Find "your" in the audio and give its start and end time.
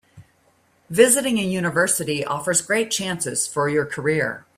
3.69-3.85